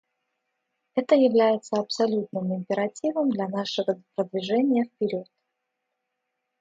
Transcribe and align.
Это 0.95 1.13
является 1.13 1.75
абсолютным 1.75 2.55
императивом 2.55 3.29
для 3.29 3.47
нашего 3.47 4.01
продвижения 4.15 4.85
вперед. 4.85 5.27